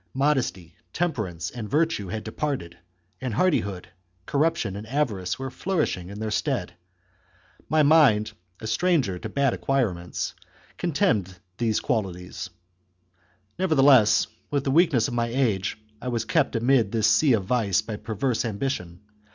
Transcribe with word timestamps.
Modesty, 0.15 0.73
temperance, 0.93 1.51
and 1.51 1.69
virtue 1.69 2.07
had 2.07 2.23
departed, 2.23 2.75
and 3.21 3.35
hardihood, 3.35 3.87
corruption, 4.25 4.75
and 4.75 4.87
avarice 4.87 5.37
were 5.37 5.51
flourishing 5.51 6.09
in 6.09 6.19
their 6.19 6.31
stead. 6.31 6.73
My 7.69 7.83
mind, 7.83 8.31
a 8.59 8.65
stranger 8.65 9.19
to 9.19 9.29
bad 9.29 9.53
acquirements, 9.53 10.33
contemned 10.79 11.37
these 11.59 11.79
qualities; 11.79 12.49
nevertheless, 13.59 14.25
with 14.49 14.63
the 14.63 14.71
weakness 14.71 15.07
of 15.07 15.13
my 15.13 15.27
age, 15.27 15.77
I 16.01 16.07
was 16.07 16.25
kept 16.25 16.55
amid 16.55 16.91
this 16.91 17.05
sea 17.05 17.33
of 17.33 17.45
vice 17.45 17.83
by 17.83 17.97
perverse 17.97 18.43
ambition. 18.43 19.01